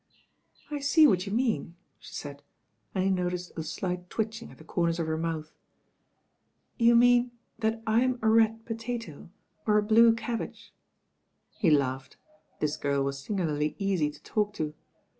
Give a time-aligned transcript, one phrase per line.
[0.71, 2.41] "I see what you mean," she said,
[2.95, 5.51] and he noticed a slight twitching at the corners of her mouth.
[6.79, 9.29] "You mean that I'm a red potato,
[9.67, 10.73] or a blue cab bage."
[11.51, 12.17] He laughed.
[12.59, 14.73] This gprl was singularly easy to talk to.